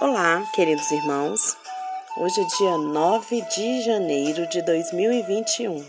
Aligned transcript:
Olá, 0.00 0.42
queridos 0.54 0.90
irmãos. 0.92 1.58
Hoje 2.16 2.40
é 2.40 2.44
dia 2.56 2.78
9 2.78 3.42
de 3.54 3.82
janeiro 3.82 4.48
de 4.48 4.62
2021 4.62 5.86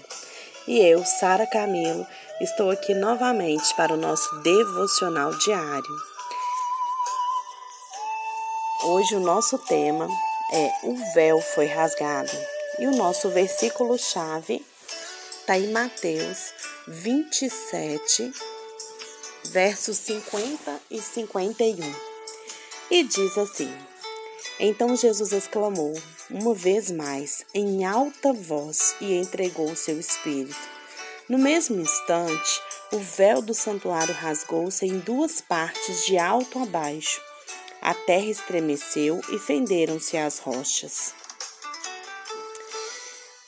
e 0.68 0.80
eu, 0.80 1.06
Sara 1.06 1.48
Camilo, 1.48 2.06
estou 2.42 2.70
aqui 2.70 2.94
novamente 2.94 3.74
para 3.74 3.94
o 3.94 3.98
nosso 3.98 4.36
devocional 4.42 5.34
diário. 5.38 5.96
Hoje 8.84 9.16
o 9.16 9.22
nosso 9.22 9.58
tema 9.60 10.10
é 10.52 10.72
O 10.84 11.14
véu 11.14 11.40
foi 11.40 11.68
rasgado 11.68 12.34
e 12.80 12.88
o 12.88 12.96
nosso 12.98 13.30
versículo-chave 13.30 14.62
está 15.40 15.58
em 15.58 15.72
Mateus 15.72 16.54
27, 16.86 18.30
versos 19.46 19.96
50 19.96 20.82
e 20.92 21.02
51. 21.02 21.96
E 22.90 23.04
diz 23.06 23.38
assim: 23.38 23.74
Então 24.60 24.96
Jesus 24.96 25.32
exclamou 25.32 25.94
uma 26.30 26.54
vez 26.54 26.92
mais, 26.92 27.46
em 27.54 27.86
alta 27.86 28.32
voz, 28.34 28.96
e 29.02 29.16
entregou 29.16 29.72
o 29.72 29.76
seu 29.76 30.00
espírito. 30.00 30.56
No 31.28 31.38
mesmo 31.38 31.80
instante, 31.80 32.62
o 32.92 33.00
véu 33.00 33.42
do 33.42 33.54
santuário 33.54 34.14
rasgou-se 34.14 34.86
em 34.86 35.00
duas 35.00 35.40
partes, 35.42 36.06
de 36.06 36.18
alto 36.18 36.60
a 36.60 36.66
baixo. 36.66 37.22
A 37.82 37.94
terra 37.94 38.26
estremeceu 38.26 39.22
e 39.30 39.40
fenderam-se 39.40 40.18
as 40.18 40.40
rochas. 40.40 41.14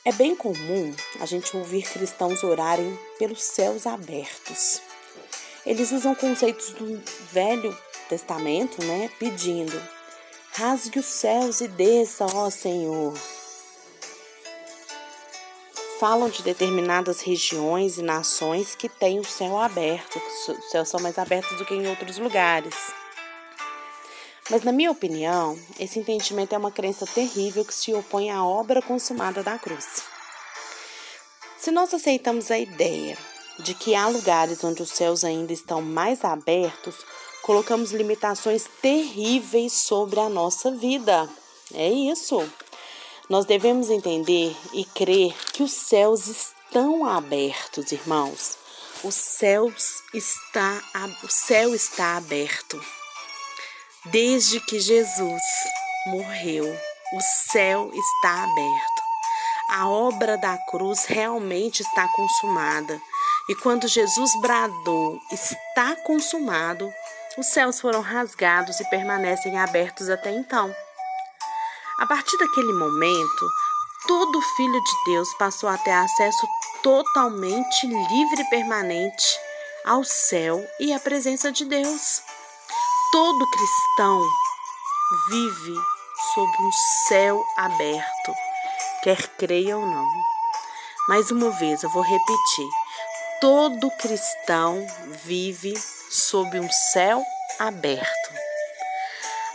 É 0.04 0.12
bem 0.12 0.34
comum 0.34 0.94
a 1.20 1.26
gente 1.26 1.56
ouvir 1.56 1.88
cristãos 1.88 2.42
orarem 2.42 2.98
pelos 3.18 3.42
céus 3.42 3.86
abertos. 3.86 4.82
Eles 5.64 5.92
usam 5.92 6.14
conceitos 6.14 6.70
do 6.70 7.02
Velho 7.32 7.74
Testamento, 8.08 8.84
né, 8.84 9.10
pedindo: 9.18 9.80
rasgue 10.56 11.00
os 11.00 11.06
céus 11.06 11.60
e 11.60 11.66
desça, 11.66 12.26
ó 12.32 12.48
Senhor. 12.48 13.12
Falam 15.98 16.28
de 16.28 16.42
determinadas 16.42 17.20
regiões 17.20 17.98
e 17.98 18.02
nações 18.02 18.74
que 18.74 18.88
têm 18.88 19.18
o 19.18 19.24
céu 19.24 19.58
aberto, 19.58 20.20
que 20.20 20.52
os 20.52 20.70
céus 20.70 20.88
são 20.88 21.00
mais 21.00 21.18
abertos 21.18 21.56
do 21.58 21.64
que 21.64 21.74
em 21.74 21.88
outros 21.88 22.18
lugares. 22.18 22.74
Mas, 24.48 24.62
na 24.62 24.70
minha 24.70 24.90
opinião, 24.90 25.58
esse 25.80 25.98
entendimento 25.98 26.54
é 26.54 26.58
uma 26.58 26.70
crença 26.70 27.06
terrível 27.06 27.64
que 27.64 27.74
se 27.74 27.92
opõe 27.92 28.30
à 28.30 28.44
obra 28.44 28.80
consumada 28.80 29.42
da 29.42 29.58
cruz. 29.58 30.02
Se 31.58 31.70
nós 31.70 31.92
aceitamos 31.92 32.50
a 32.50 32.58
ideia 32.58 33.18
de 33.58 33.74
que 33.74 33.94
há 33.94 34.06
lugares 34.06 34.62
onde 34.62 34.82
os 34.82 34.90
céus 34.90 35.24
ainda 35.24 35.52
estão 35.52 35.80
mais 35.80 36.22
abertos, 36.24 36.94
colocamos 37.44 37.92
limitações 37.92 38.64
terríveis 38.80 39.74
sobre 39.74 40.18
a 40.18 40.30
nossa 40.30 40.70
vida. 40.70 41.28
É 41.74 41.86
isso. 41.90 42.42
Nós 43.28 43.44
devemos 43.44 43.90
entender 43.90 44.56
e 44.72 44.82
crer 44.86 45.34
que 45.52 45.62
os 45.62 45.70
céus 45.70 46.26
estão 46.26 47.04
abertos, 47.04 47.92
irmãos. 47.92 48.56
O 49.02 49.12
céu 49.12 49.70
está, 50.14 50.82
o 51.22 51.28
céu 51.28 51.74
está 51.74 52.16
aberto. 52.16 52.82
Desde 54.06 54.58
que 54.60 54.80
Jesus 54.80 55.42
morreu, 56.06 56.64
o 56.64 57.20
céu 57.52 57.90
está 57.92 58.44
aberto. 58.44 59.02
A 59.68 59.88
obra 59.88 60.38
da 60.38 60.56
cruz 60.70 61.04
realmente 61.04 61.82
está 61.82 62.08
consumada. 62.08 62.98
E 63.50 63.54
quando 63.56 63.86
Jesus 63.86 64.30
bradou, 64.40 65.20
está 65.30 65.94
consumado, 65.96 66.90
os 67.36 67.46
céus 67.46 67.80
foram 67.80 68.00
rasgados 68.00 68.78
e 68.80 68.88
permanecem 68.90 69.58
abertos 69.58 70.08
até 70.08 70.30
então. 70.30 70.74
A 71.98 72.06
partir 72.06 72.36
daquele 72.38 72.72
momento, 72.72 73.50
todo 74.06 74.40
filho 74.56 74.80
de 74.80 75.12
Deus 75.12 75.32
passou 75.34 75.68
a 75.68 75.78
ter 75.78 75.92
acesso 75.92 76.46
totalmente 76.82 77.86
livre 77.86 78.42
e 78.42 78.50
permanente 78.50 79.38
ao 79.84 80.04
céu 80.04 80.64
e 80.80 80.92
à 80.92 81.00
presença 81.00 81.50
de 81.50 81.64
Deus. 81.64 82.22
Todo 83.12 83.50
cristão 83.50 84.20
vive 85.28 85.74
sob 86.34 86.62
um 86.62 86.72
céu 87.08 87.44
aberto, 87.56 88.34
quer 89.02 89.28
creia 89.36 89.76
ou 89.76 89.86
não. 89.86 90.08
Mais 91.08 91.30
uma 91.30 91.50
vez 91.50 91.82
eu 91.82 91.90
vou 91.90 92.02
repetir: 92.02 92.68
todo 93.40 93.90
cristão 93.98 94.84
vive 95.24 95.74
sob 96.14 96.58
um 96.60 96.70
céu 96.92 97.24
aberto. 97.58 98.32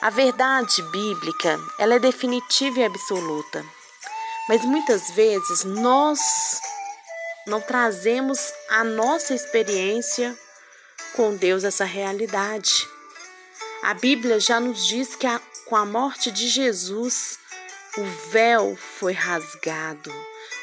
A 0.01 0.09
verdade 0.09 0.81
bíblica, 0.83 1.59
ela 1.77 1.95
é 1.95 1.99
definitiva 1.99 2.79
e 2.79 2.85
absoluta. 2.85 3.65
Mas 4.47 4.63
muitas 4.63 5.11
vezes 5.11 5.63
nós 5.63 6.19
não 7.45 7.61
trazemos 7.61 8.53
a 8.69 8.83
nossa 8.83 9.33
experiência 9.33 10.37
com 11.15 11.35
Deus 11.35 11.63
essa 11.63 11.85
realidade. 11.85 12.87
A 13.83 13.93
Bíblia 13.93 14.39
já 14.39 14.59
nos 14.59 14.85
diz 14.85 15.15
que 15.15 15.27
a, 15.27 15.39
com 15.65 15.75
a 15.75 15.85
morte 15.85 16.31
de 16.31 16.47
Jesus, 16.47 17.39
o 17.97 18.03
véu 18.31 18.77
foi 18.99 19.13
rasgado, 19.13 20.13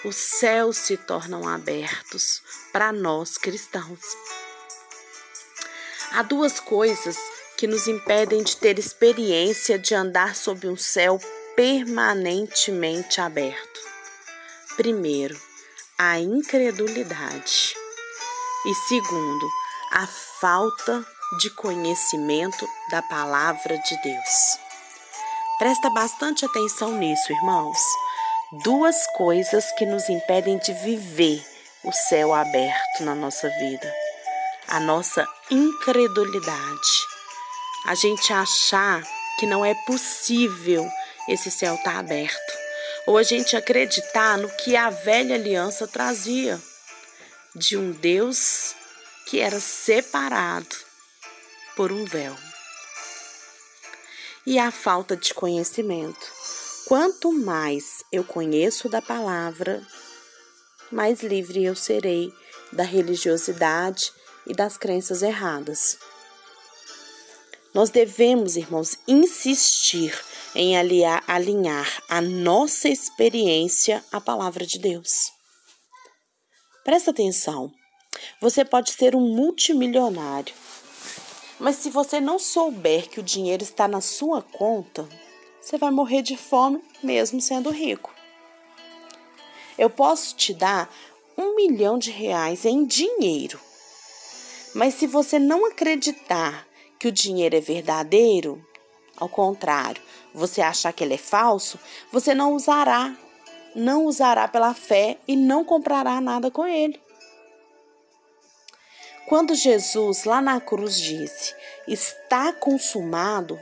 os 0.05 0.17
céus 0.17 0.77
se 0.77 0.97
tornam 0.97 1.49
abertos 1.49 2.43
para 2.73 2.93
nós 2.93 3.39
cristãos. 3.39 4.01
Há 6.16 6.22
duas 6.22 6.59
coisas 6.59 7.15
que 7.59 7.66
nos 7.66 7.87
impedem 7.87 8.43
de 8.43 8.56
ter 8.56 8.78
experiência 8.78 9.78
de 9.78 9.94
andar 9.94 10.34
sob 10.34 10.66
um 10.66 10.75
céu 10.75 11.21
permanentemente 11.54 13.21
aberto. 13.21 13.81
Primeiro, 14.78 15.38
a 15.99 16.19
incredulidade. 16.19 17.75
E 18.65 18.75
segundo, 18.88 19.47
a 19.93 20.06
falta 20.41 21.04
de 21.38 21.50
conhecimento 21.50 22.66
da 22.91 23.03
palavra 23.03 23.77
de 23.77 24.03
Deus. 24.03 24.59
Presta 25.59 25.91
bastante 25.91 26.47
atenção 26.47 26.93
nisso, 26.93 27.31
irmãos. 27.31 27.78
Duas 28.65 29.06
coisas 29.09 29.71
que 29.72 29.84
nos 29.84 30.09
impedem 30.09 30.56
de 30.56 30.72
viver 30.72 31.44
o 31.84 31.93
céu 31.93 32.33
aberto 32.33 33.03
na 33.03 33.15
nossa 33.15 33.50
vida: 33.50 34.06
a 34.69 34.81
nossa 34.81 35.27
incredulidade, 35.50 37.06
a 37.87 37.94
gente 37.94 38.32
achar 38.32 39.03
que 39.38 39.47
não 39.47 39.65
é 39.65 39.75
possível 39.87 40.88
esse 41.28 41.50
céu 41.50 41.75
estar 41.75 41.93
tá 41.93 41.99
aberto, 41.99 42.53
ou 43.06 43.16
a 43.16 43.22
gente 43.22 43.56
acreditar 43.56 44.38
no 44.38 44.49
que 44.56 44.77
a 44.77 44.91
velha 44.91 45.34
aliança 45.34 45.87
trazia 45.87 46.60
de 47.54 47.77
um 47.77 47.93
Deus 47.93 48.75
que 49.27 49.41
era 49.41 49.60
separado 49.60 50.77
por 51.77 51.93
um 51.93 52.04
véu. 52.04 52.37
E 54.44 54.59
a 54.59 54.71
falta 54.71 55.16
de 55.16 55.34
conhecimento. 55.34 56.34
Quanto 56.87 57.33
mais 57.33 58.04
eu 58.12 58.22
conheço 58.22 58.88
da 58.88 59.03
palavra, 59.03 59.84
mais 60.93 61.21
livre 61.21 61.65
eu 61.65 61.75
serei 61.75 62.33
da 62.72 62.84
religiosidade 62.84 64.12
e 64.47 64.55
das 64.55 64.77
crenças 64.77 65.23
erradas. 65.23 65.99
Nós 67.75 67.91
devemos, 67.91 68.57
irmãos, 68.57 68.97
insistir 69.07 70.19
em 70.55 70.77
aliar, 70.77 71.23
alinhar 71.29 72.03
a 72.09 72.21
nossa 72.21 72.89
experiência 72.89 74.03
à 74.11 74.21
palavra 74.21 74.65
de 74.65 74.79
Deus. 74.79 75.31
Presta 76.84 77.11
atenção. 77.11 77.71
Você 78.41 78.65
pode 78.65 78.93
ser 78.93 79.15
um 79.15 79.21
multimilionário, 79.21 80.55
mas 81.59 81.77
se 81.77 81.91
você 81.91 82.21
não 82.21 82.39
souber 82.39 83.09
que 83.09 83.21
o 83.21 83.23
dinheiro 83.23 83.63
está 83.63 83.87
na 83.87 84.01
sua 84.01 84.41
conta, 84.41 85.07
você 85.60 85.77
vai 85.77 85.91
morrer 85.91 86.22
de 86.22 86.37
fome 86.37 86.83
mesmo 87.03 87.41
sendo 87.41 87.71
rico. 87.71 88.15
Eu 89.77 89.91
posso 89.91 90.34
te 90.34 90.54
dar 90.54 90.91
um 91.37 91.54
milhão 91.54 91.99
de 91.99 92.10
reais 92.10 92.65
em 92.65 92.87
dinheiro, 92.87 93.60
mas 94.77 94.93
se 94.93 95.07
você 95.07 95.39
não 95.39 95.65
acreditar 95.65 96.69
que 96.99 97.09
o 97.09 97.13
dinheiro 97.13 97.57
é 97.57 97.61
verdadeiro, 97.61 98.63
ao 99.17 99.27
contrário, 99.27 100.03
você 100.34 100.61
achar 100.61 100.93
que 100.93 101.03
ele 101.03 101.15
é 101.15 101.19
falso, 101.19 101.81
você 102.13 102.34
não 102.34 102.53
usará, 102.53 103.17
não 103.75 104.05
usará 104.05 104.47
pela 104.47 104.75
fé 104.75 105.17
e 105.27 105.34
não 105.34 105.65
comprará 105.65 106.21
nada 106.21 106.51
com 106.51 106.67
ele. 106.67 107.01
Quando 109.27 109.55
Jesus 109.55 110.25
lá 110.25 110.43
na 110.43 110.61
cruz 110.61 111.01
disse: 111.01 111.55
Está 111.89 112.53
consumado, 112.53 113.59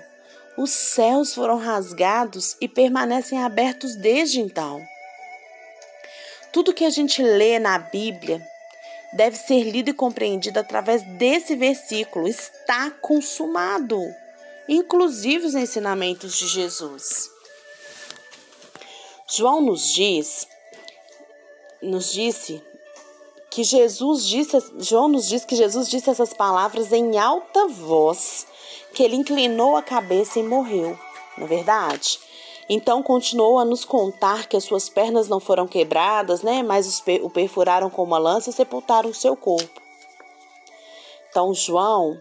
os 0.58 0.72
céus 0.72 1.32
foram 1.32 1.58
rasgados 1.58 2.56
e 2.60 2.66
permanecem 2.66 3.40
abertos 3.40 3.94
desde 3.94 4.40
então. 4.40 4.84
Tudo 6.52 6.74
que 6.74 6.84
a 6.84 6.90
gente 6.90 7.22
lê 7.22 7.60
na 7.60 7.78
Bíblia 7.78 8.44
deve 9.14 9.36
ser 9.36 9.62
lido 9.62 9.90
e 9.90 9.94
compreendido 9.94 10.58
através 10.58 11.02
desse 11.02 11.56
versículo: 11.56 12.28
Está 12.28 12.90
consumado. 12.90 13.98
inclusive 14.68 15.46
os 15.46 15.54
ensinamentos 15.54 16.36
de 16.38 16.46
Jesus. 16.46 17.30
João 19.26 19.60
nos 19.60 19.92
diz, 19.92 20.46
nos 21.82 22.12
disse 22.12 22.62
que 23.50 23.62
Jesus 23.62 24.26
disse, 24.26 24.56
João 24.78 25.08
nos 25.08 25.28
diz 25.28 25.44
que 25.44 25.56
Jesus 25.56 25.88
disse 25.88 26.10
essas 26.10 26.32
palavras 26.32 26.92
em 26.92 27.18
alta 27.18 27.66
voz, 27.68 28.46
que 28.92 29.02
ele 29.02 29.16
inclinou 29.16 29.76
a 29.76 29.82
cabeça 29.82 30.38
e 30.38 30.42
morreu, 30.42 30.98
não 31.36 31.44
é 31.44 31.48
verdade? 31.48 32.18
Então 32.68 33.02
continuou 33.02 33.58
a 33.58 33.64
nos 33.64 33.84
contar 33.84 34.46
que 34.46 34.56
as 34.56 34.64
suas 34.64 34.88
pernas 34.88 35.28
não 35.28 35.38
foram 35.38 35.66
quebradas, 35.66 36.42
né? 36.42 36.62
Mas 36.62 37.02
o 37.22 37.30
perfuraram 37.30 37.90
com 37.90 38.02
uma 38.02 38.18
lança 38.18 38.50
e 38.50 38.52
sepultaram 38.52 39.10
o 39.10 39.14
seu 39.14 39.36
corpo. 39.36 39.82
Então 41.28 41.52
João, 41.52 42.18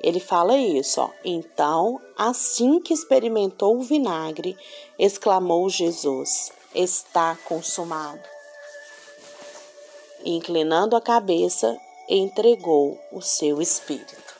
ele 0.00 0.20
fala 0.20 0.56
isso, 0.56 1.00
ó. 1.00 1.10
Então, 1.24 2.00
assim 2.16 2.80
que 2.80 2.94
experimentou 2.94 3.76
o 3.76 3.82
vinagre, 3.82 4.56
exclamou 4.98 5.68
Jesus: 5.68 6.52
Está 6.74 7.36
consumado. 7.44 8.22
E, 10.24 10.36
inclinando 10.36 10.96
a 10.96 11.00
cabeça, 11.00 11.76
entregou 12.08 12.98
o 13.12 13.20
seu 13.20 13.60
espírito. 13.60 14.33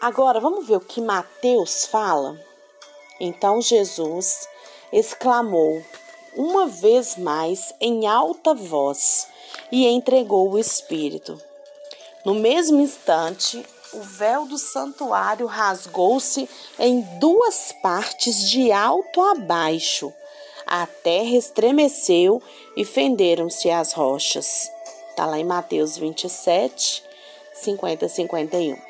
Agora 0.00 0.40
vamos 0.40 0.66
ver 0.66 0.76
o 0.76 0.80
que 0.80 0.98
Mateus 0.98 1.84
fala. 1.84 2.40
Então 3.20 3.60
Jesus 3.60 4.48
exclamou 4.90 5.84
uma 6.34 6.66
vez 6.66 7.16
mais 7.16 7.74
em 7.78 8.06
alta 8.06 8.54
voz 8.54 9.28
e 9.70 9.86
entregou 9.86 10.50
o 10.50 10.58
Espírito. 10.58 11.38
No 12.24 12.34
mesmo 12.34 12.80
instante, 12.80 13.62
o 13.92 14.00
véu 14.00 14.46
do 14.46 14.56
santuário 14.56 15.46
rasgou-se 15.46 16.48
em 16.78 17.02
duas 17.18 17.72
partes 17.82 18.48
de 18.48 18.72
alto 18.72 19.20
a 19.20 19.34
baixo. 19.34 20.10
A 20.66 20.86
terra 20.86 21.36
estremeceu 21.36 22.42
e 22.74 22.86
fenderam-se 22.86 23.70
as 23.70 23.92
rochas. 23.92 24.70
Está 25.10 25.26
lá 25.26 25.38
em 25.38 25.44
Mateus 25.44 25.98
27, 25.98 27.04
50 27.52 28.08
51. 28.08 28.89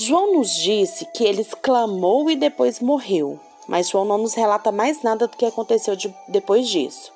João 0.00 0.34
nos 0.34 0.54
disse 0.54 1.04
que 1.06 1.24
ele 1.24 1.40
exclamou 1.40 2.30
e 2.30 2.36
depois 2.36 2.78
morreu, 2.78 3.40
mas 3.66 3.88
João 3.88 4.04
não 4.04 4.16
nos 4.16 4.32
relata 4.32 4.70
mais 4.70 5.02
nada 5.02 5.26
do 5.26 5.36
que 5.36 5.44
aconteceu 5.44 5.96
de, 5.96 6.14
depois 6.28 6.68
disso. 6.68 7.12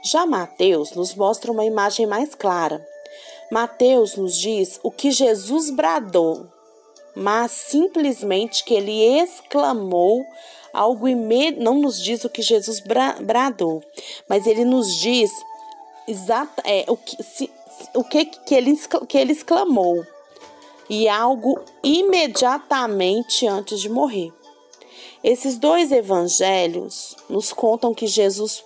Já 0.00 0.24
Mateus 0.24 0.92
nos 0.92 1.12
mostra 1.12 1.50
uma 1.50 1.64
imagem 1.64 2.06
mais 2.06 2.32
clara. 2.32 2.86
Mateus 3.50 4.14
nos 4.14 4.36
diz 4.36 4.78
o 4.84 4.92
que 4.92 5.10
Jesus 5.10 5.70
bradou, 5.70 6.46
mas 7.16 7.50
simplesmente 7.50 8.62
que 8.62 8.74
ele 8.74 9.20
exclamou 9.20 10.24
algo 10.72 11.08
imediato. 11.08 11.64
Não 11.64 11.80
nos 11.80 12.00
diz 12.00 12.24
o 12.24 12.30
que 12.30 12.42
Jesus 12.42 12.78
bra 12.78 13.16
bradou, 13.20 13.82
mas 14.28 14.46
ele 14.46 14.64
nos 14.64 14.94
diz 14.94 15.32
exata, 16.06 16.62
é, 16.64 16.84
o, 16.86 16.96
que, 16.96 17.20
se, 17.24 17.50
o 17.92 18.04
que, 18.04 18.24
que, 18.24 18.54
ele, 18.54 18.78
que 19.08 19.18
ele 19.18 19.32
exclamou 19.32 20.06
e 20.90 21.08
algo 21.08 21.56
imediatamente 21.84 23.46
antes 23.46 23.80
de 23.80 23.88
morrer. 23.88 24.32
Esses 25.22 25.56
dois 25.56 25.92
evangelhos 25.92 27.16
nos 27.28 27.52
contam 27.52 27.94
que 27.94 28.08
Jesus 28.08 28.64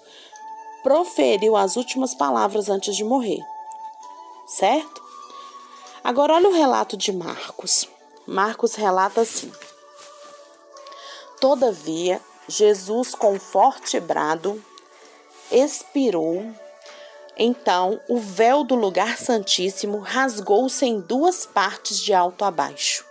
proferiu 0.82 1.55
as 1.55 1.76
últimas 1.76 2.15
palavras 2.15 2.71
antes 2.71 2.97
de 2.97 3.05
morrer. 3.05 3.41
Certo? 4.47 5.03
Agora 6.03 6.32
olha 6.35 6.49
o 6.49 6.55
relato 6.55 6.97
de 6.97 7.12
Marcos. 7.12 7.87
Marcos 8.26 8.75
relata 8.75 9.21
assim: 9.21 9.53
Todavia, 11.38 12.23
Jesus, 12.49 13.15
com 13.15 13.38
forte 13.38 14.00
brado, 14.00 14.65
expirou 15.50 16.55
então 17.37 18.01
o 18.09 18.19
véu 18.19 18.63
do 18.63 18.75
lugar 18.75 19.19
santíssimo 19.19 19.99
rasgou-se 19.99 20.85
em 20.85 21.01
duas 21.01 21.45
partes 21.45 21.99
de 21.99 22.15
alto 22.15 22.45
a 22.45 22.51
baixo. 22.51 23.05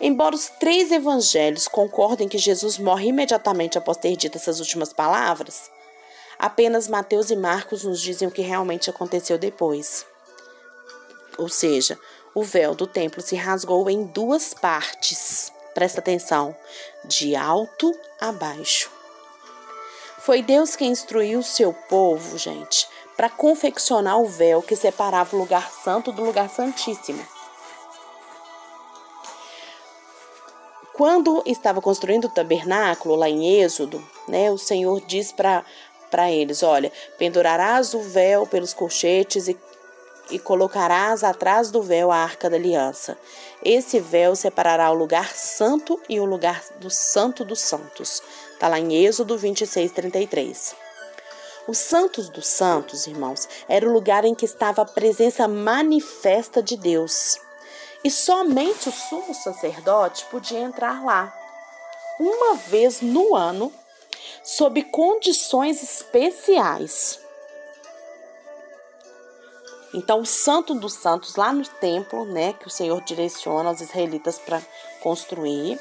Embora 0.00 0.34
os 0.34 0.48
três 0.48 0.92
evangelhos 0.92 1.66
concordem 1.66 2.28
que 2.28 2.38
Jesus 2.38 2.78
morre 2.78 3.08
imediatamente 3.08 3.78
após 3.78 3.96
ter 3.96 4.16
dito 4.16 4.36
essas 4.36 4.60
últimas 4.60 4.92
palavras, 4.92 5.70
apenas 6.38 6.86
Mateus 6.86 7.30
e 7.30 7.36
Marcos 7.36 7.84
nos 7.84 8.00
dizem 8.00 8.28
o 8.28 8.30
que 8.30 8.42
realmente 8.42 8.90
aconteceu 8.90 9.38
depois. 9.38 10.06
Ou 11.36 11.48
seja, 11.48 11.98
o 12.34 12.42
véu 12.42 12.74
do 12.74 12.86
templo 12.86 13.20
se 13.20 13.34
rasgou 13.36 13.88
em 13.90 14.04
duas 14.04 14.54
partes. 14.54 15.52
Presta 15.74 16.00
atenção, 16.00 16.54
de 17.04 17.34
alto 17.34 17.92
a 18.20 18.32
baixo. 18.32 18.97
Foi 20.28 20.42
Deus 20.42 20.76
quem 20.76 20.90
instruiu 20.90 21.38
o 21.38 21.42
seu 21.42 21.72
povo, 21.72 22.36
gente, 22.36 22.86
para 23.16 23.30
confeccionar 23.30 24.20
o 24.20 24.26
véu 24.26 24.60
que 24.60 24.76
separava 24.76 25.34
o 25.34 25.38
lugar 25.38 25.70
santo 25.70 26.12
do 26.12 26.22
lugar 26.22 26.50
santíssimo. 26.50 27.26
Quando 30.92 31.42
estava 31.46 31.80
construindo 31.80 32.26
o 32.26 32.28
tabernáculo 32.28 33.14
lá 33.14 33.26
em 33.26 33.62
Êxodo, 33.62 34.06
né, 34.28 34.50
o 34.50 34.58
Senhor 34.58 35.00
diz 35.00 35.32
para 35.32 35.64
eles: 36.30 36.62
Olha, 36.62 36.92
pendurarás 37.16 37.94
o 37.94 38.00
véu 38.00 38.46
pelos 38.46 38.74
colchetes 38.74 39.48
e, 39.48 39.58
e 40.30 40.38
colocarás 40.38 41.24
atrás 41.24 41.70
do 41.70 41.82
véu 41.82 42.12
a 42.12 42.16
arca 42.18 42.50
da 42.50 42.56
aliança. 42.56 43.16
Esse 43.64 43.98
véu 43.98 44.36
separará 44.36 44.90
o 44.90 44.94
lugar 44.94 45.34
santo 45.34 45.98
e 46.06 46.20
o 46.20 46.26
lugar 46.26 46.62
do 46.80 46.90
santo 46.90 47.46
dos 47.46 47.60
santos. 47.60 48.22
Está 48.58 48.66
lá 48.66 48.80
em 48.80 48.92
Êxodo 48.92 49.38
26, 49.38 49.92
33. 49.92 50.74
Os 51.68 51.78
Santos 51.78 52.28
dos 52.28 52.48
Santos, 52.48 53.06
irmãos, 53.06 53.48
era 53.68 53.88
o 53.88 53.92
lugar 53.92 54.24
em 54.24 54.34
que 54.34 54.44
estava 54.44 54.82
a 54.82 54.84
presença 54.84 55.46
manifesta 55.46 56.60
de 56.60 56.76
Deus. 56.76 57.38
E 58.02 58.10
somente 58.10 58.88
o 58.88 58.92
sumo 58.92 59.32
sacerdote 59.32 60.24
podia 60.24 60.58
entrar 60.58 61.04
lá, 61.04 61.32
uma 62.18 62.56
vez 62.56 63.00
no 63.00 63.36
ano, 63.36 63.72
sob 64.42 64.82
condições 64.82 65.80
especiais. 65.80 67.20
Então, 69.98 70.20
o 70.20 70.26
Santo 70.26 70.74
dos 70.76 70.92
Santos, 70.92 71.34
lá 71.34 71.52
no 71.52 71.64
templo, 71.66 72.24
né, 72.24 72.52
que 72.52 72.68
o 72.68 72.70
Senhor 72.70 73.02
direciona 73.02 73.72
os 73.72 73.80
israelitas 73.80 74.38
para 74.38 74.62
construir, 75.02 75.76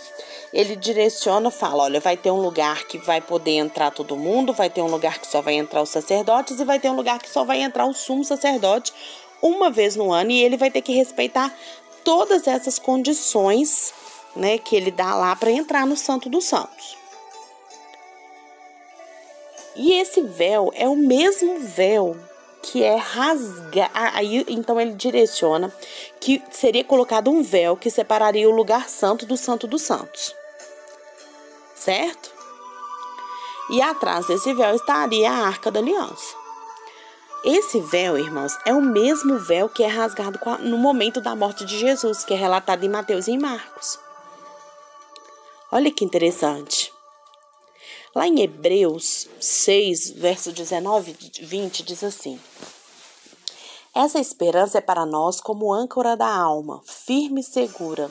ele 0.51 0.75
direciona, 0.75 1.51
fala: 1.51 1.83
olha, 1.83 1.99
vai 1.99 2.17
ter 2.17 2.31
um 2.31 2.41
lugar 2.41 2.85
que 2.85 2.97
vai 2.97 3.21
poder 3.21 3.51
entrar 3.51 3.91
todo 3.91 4.17
mundo, 4.17 4.53
vai 4.53 4.71
ter 4.71 4.81
um 4.81 4.87
lugar 4.87 5.19
que 5.19 5.27
só 5.27 5.39
vai 5.39 5.53
entrar 5.53 5.83
os 5.83 5.89
sacerdotes 5.89 6.59
e 6.59 6.65
vai 6.65 6.79
ter 6.79 6.89
um 6.89 6.95
lugar 6.95 7.19
que 7.19 7.29
só 7.29 7.43
vai 7.43 7.61
entrar 7.61 7.85
o 7.85 7.93
sumo 7.93 8.25
sacerdote 8.25 8.91
uma 9.39 9.69
vez 9.69 9.95
no 9.95 10.11
ano 10.11 10.31
e 10.31 10.43
ele 10.43 10.57
vai 10.57 10.71
ter 10.71 10.81
que 10.81 10.93
respeitar 10.93 11.55
todas 12.03 12.47
essas 12.47 12.79
condições, 12.79 13.93
né, 14.35 14.57
que 14.57 14.75
ele 14.75 14.89
dá 14.89 15.13
lá 15.13 15.35
para 15.35 15.51
entrar 15.51 15.85
no 15.85 15.95
Santo 15.95 16.27
dos 16.27 16.45
Santos. 16.45 16.97
E 19.75 19.93
esse 19.93 20.23
véu 20.23 20.71
é 20.73 20.89
o 20.89 20.95
mesmo 20.95 21.59
véu 21.59 22.17
que 22.67 22.83
é 22.83 22.95
rasgar. 22.95 23.89
Aí 23.93 24.45
então 24.47 24.79
ele 24.79 24.93
direciona 24.93 25.71
que 26.19 26.41
seria 26.51 26.83
colocado 26.83 27.29
um 27.29 27.41
véu 27.41 27.77
que 27.77 27.89
separaria 27.89 28.47
o 28.47 28.55
lugar 28.55 28.89
santo 28.89 29.25
do 29.25 29.37
santo 29.37 29.67
dos 29.67 29.81
santos. 29.81 30.35
Certo? 31.75 32.31
E 33.69 33.81
atrás 33.81 34.27
desse 34.27 34.53
véu 34.53 34.75
estaria 34.75 35.29
a 35.29 35.47
arca 35.47 35.71
da 35.71 35.79
aliança. 35.79 36.35
Esse 37.45 37.79
véu, 37.79 38.17
irmãos, 38.17 38.57
é 38.65 38.73
o 38.73 38.81
mesmo 38.81 39.37
véu 39.39 39.69
que 39.69 39.83
é 39.83 39.87
rasgado 39.87 40.39
no 40.59 40.77
momento 40.77 41.21
da 41.21 41.35
morte 41.35 41.63
de 41.65 41.77
Jesus, 41.77 42.23
que 42.23 42.33
é 42.33 42.37
relatado 42.37 42.83
em 42.83 42.89
Mateus 42.89 43.27
e 43.27 43.31
em 43.31 43.37
Marcos. 43.37 43.99
Olha 45.71 45.91
que 45.91 46.03
interessante. 46.03 46.96
Lá 48.17 48.27
em 48.27 48.39
Hebreus 48.39 49.27
6, 49.39 50.09
verso 50.09 50.51
19 50.51 51.15
e 51.21 51.45
20, 51.45 51.83
diz 51.83 52.03
assim: 52.03 52.39
Essa 53.93 54.19
esperança 54.19 54.79
é 54.79 54.81
para 54.81 55.05
nós 55.05 55.39
como 55.39 55.71
âncora 55.71 56.17
da 56.17 56.27
alma, 56.27 56.81
firme 56.83 57.41
e 57.41 57.43
segura, 57.43 58.09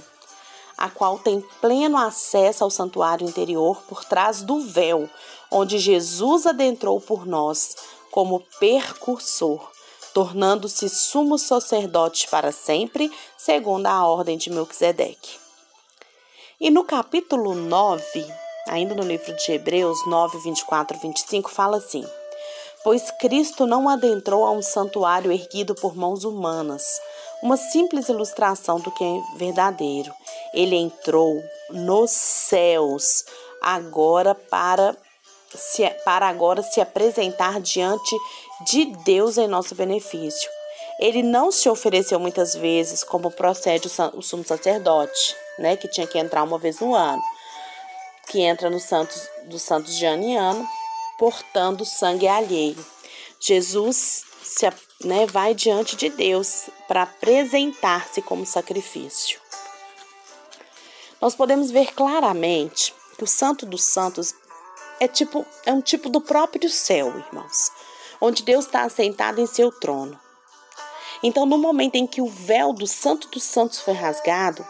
a 0.79 0.89
qual 0.89 1.19
tem 1.19 1.41
pleno 1.61 1.99
acesso 1.99 2.63
ao 2.63 2.71
santuário 2.71 3.27
interior 3.27 3.83
por 3.89 4.05
trás 4.05 4.43
do 4.43 4.61
véu, 4.61 5.11
onde 5.51 5.77
Jesus 5.77 6.47
adentrou 6.47 7.01
por 7.01 7.27
nós 7.27 7.75
como 8.13 8.45
percursor, 8.61 9.73
tornando-se 10.15 10.89
sumo 10.89 11.37
sacerdote 11.37 12.29
para 12.29 12.53
sempre, 12.53 13.11
segundo 13.37 13.87
a 13.89 14.07
ordem 14.07 14.39
de 14.39 14.51
Melquisedeque. 14.51 15.37
E 16.61 16.71
no 16.71 16.85
capítulo 16.85 17.57
9, 17.57 18.46
ainda 18.67 18.95
no 18.95 19.03
livro 19.03 19.35
de 19.35 19.53
Hebreus 19.53 20.05
9, 20.07 20.39
24 20.39 20.99
25, 20.99 21.51
fala 21.51 21.79
assim: 21.79 22.05
Pois 22.83 23.11
Cristo 23.21 23.67
não 23.67 23.89
adentrou 23.89 24.45
a 24.45 24.51
um 24.51 24.63
santuário 24.63 25.33
erguido 25.33 25.75
por 25.75 25.97
mãos 25.97 26.25
humanas, 26.25 26.85
uma 27.43 27.57
simples 27.57 28.09
ilustração 28.09 28.81
do 28.81 28.91
que 28.91 29.05
é 29.05 29.37
verdadeiro. 29.37 30.13
Ele 30.55 30.77
entrou 30.77 31.43
nos 31.71 32.11
céus 32.11 33.25
agora 33.61 34.35
para 34.35 34.97
se, 35.55 35.89
para 36.05 36.29
agora 36.29 36.63
se 36.63 36.81
apresentar 36.81 37.61
diante 37.61 38.17
de 38.65 38.87
Deus 39.05 39.39
em 39.39 39.49
nosso 39.49 39.75
benefício. 39.75 40.49
Ele 40.99 41.23
não 41.23 41.53
se 41.53 41.69
ofereceu 41.69 42.19
muitas 42.19 42.55
vezes, 42.55 43.05
como 43.05 43.31
procede 43.31 43.89
o 44.15 44.23
sumo 44.23 44.45
sacerdote, 44.45 45.37
né, 45.59 45.77
que 45.77 45.89
tinha 45.89 46.07
que 46.07 46.19
entrar 46.19 46.43
uma 46.43 46.59
vez 46.59 46.81
no 46.81 46.95
ano, 46.95 47.23
que 48.27 48.41
entra 48.41 48.69
no 48.69 48.81
Santos 48.81 49.29
dos 49.45 49.63
Santos 49.63 49.97
de 49.97 50.05
ano 50.05 50.23
em 50.23 50.37
ano, 50.37 50.69
portando 51.19 51.85
sangue 51.85 52.27
alheio. 52.27 52.85
Jesus 53.39 54.25
se, 54.43 54.69
né, 55.05 55.27
vai 55.27 55.55
diante 55.55 55.97
de 55.97 56.09
Deus 56.09 56.69
para 56.89 57.03
apresentar-se 57.03 58.23
como 58.23 58.47
sacrifício. 58.47 59.41
Nós 61.21 61.35
podemos 61.35 61.71
ver 61.71 61.95
claramente 61.95 62.95
que 63.17 63.25
o 63.25 63.27
Santo 63.27 63.65
dos 63.65 63.85
Santos 63.85 64.35
é 65.01 65.09
tipo 65.09 65.47
é 65.65 65.73
um 65.73 65.81
tipo 65.81 66.09
do 66.09 66.21
próprio 66.21 66.69
céu, 66.71 67.09
irmãos, 67.19 67.71
onde 68.21 68.43
Deus 68.43 68.67
está 68.67 68.83
assentado 68.83 69.41
em 69.41 69.47
seu 69.47 69.71
trono. 69.71 70.19
Então, 71.23 71.47
no 71.47 71.57
momento 71.57 71.97
em 71.97 72.07
que 72.07 72.21
o 72.21 72.29
véu 72.29 72.73
do 72.73 72.87
Santo 72.87 73.29
dos 73.29 73.43
Santos 73.43 73.81
foi 73.81 73.95
rasgado, 73.95 74.67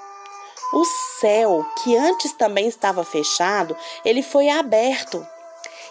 o 0.73 0.85
céu, 1.21 1.65
que 1.83 1.97
antes 1.97 2.33
também 2.33 2.67
estava 2.67 3.05
fechado, 3.05 3.77
ele 4.05 4.23
foi 4.23 4.49
aberto. 4.49 5.27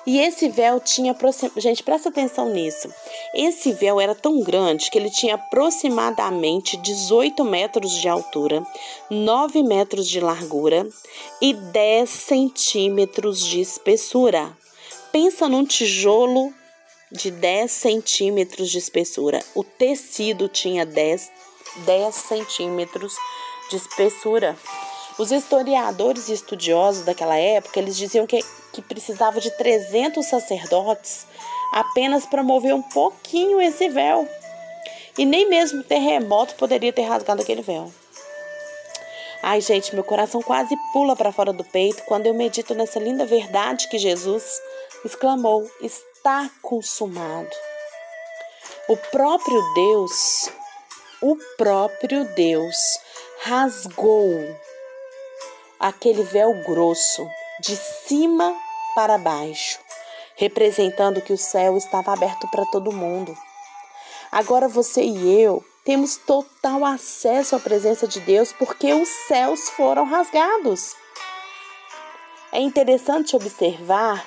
E 0.06 0.20
esse 0.20 0.48
véu 0.50 0.80
tinha. 0.80 1.16
Gente, 1.58 1.82
presta 1.82 2.10
atenção 2.10 2.50
nisso. 2.50 2.94
Esse 3.34 3.74
véu 3.74 4.00
era 4.00 4.14
tão 4.14 4.42
grande 4.42 4.92
que 4.92 4.98
ele 5.00 5.10
tinha 5.10 5.34
aproximadamente 5.36 6.78
18 6.78 7.44
metros 7.44 7.92
de 7.94 8.08
altura, 8.08 8.64
9 9.10 9.64
metros 9.64 10.08
de 10.08 10.20
largura 10.20 10.88
e 11.42 11.54
10 11.54 12.08
centímetros 12.08 13.44
de 13.44 13.60
espessura. 13.60 14.56
Pensa 15.12 15.50
num 15.50 15.66
tijolo 15.66 16.54
de 17.12 17.32
10 17.32 17.72
centímetros 17.72 18.70
de 18.70 18.78
espessura. 18.78 19.44
O 19.56 19.64
tecido 19.64 20.48
tinha 20.48 20.86
10, 20.86 21.32
10 21.78 22.16
centímetros 22.16 23.14
de 23.14 23.45
espessura. 23.74 24.58
Os 25.18 25.32
historiadores 25.32 26.28
e 26.28 26.34
estudiosos 26.34 27.06
daquela 27.06 27.38
época, 27.38 27.80
eles 27.80 27.96
diziam 27.96 28.28
que, 28.28 28.44
que 28.74 28.82
precisava 28.82 29.40
de 29.40 29.50
300 29.52 30.26
sacerdotes 30.26 31.26
apenas 31.72 32.26
para 32.26 32.44
mover 32.44 32.76
um 32.76 32.82
pouquinho 32.82 33.62
esse 33.62 33.88
véu. 33.88 34.28
E 35.18 35.26
nem 35.26 35.48
mesmo 35.48 35.84
terremoto 35.84 36.56
poderia 36.56 36.92
ter 36.92 37.04
rasgado 37.04 37.42
aquele 37.42 37.62
véu. 37.62 37.90
Ai, 39.42 39.62
gente, 39.62 39.94
meu 39.94 40.04
coração 40.04 40.42
quase 40.42 40.76
pula 40.92 41.16
para 41.16 41.32
fora 41.32 41.54
do 41.54 41.64
peito 41.64 42.04
quando 42.06 42.26
eu 42.26 42.34
medito 42.34 42.74
nessa 42.74 43.00
linda 43.00 43.26
verdade 43.26 43.88
que 43.88 43.98
Jesus 43.98 44.44
exclamou: 45.06 45.70
está 45.82 46.50
consumado. 46.62 47.50
O 48.90 48.98
próprio 48.98 49.62
Deus, 49.74 50.50
o 51.22 51.38
próprio 51.58 52.26
Deus 52.36 52.76
rasgou 53.42 54.58
aquele 55.80 56.24
véu 56.24 56.54
grosso 56.64 57.28
de 57.60 57.76
cima 57.76 58.56
para 58.96 59.18
baixo, 59.18 59.80
representando 60.36 61.22
que 61.22 61.34
o 61.34 61.38
céu 61.38 61.78
estava 61.78 62.14
aberto 62.14 62.48
para 62.50 62.66
todo 62.66 62.92
mundo. 62.92 63.36
Agora 64.32 64.68
você 64.68 65.04
e 65.04 65.42
eu 65.42 65.64
temos 65.84 66.18
total 66.18 66.84
acesso 66.84 67.56
à 67.56 67.60
presença 67.60 68.08
de 68.08 68.20
Deus 68.20 68.52
porque 68.52 68.92
os 68.94 69.08
céus 69.28 69.70
foram 69.70 70.04
rasgados. 70.04 70.96
É 72.52 72.60
interessante 72.60 73.36
observar 73.36 74.26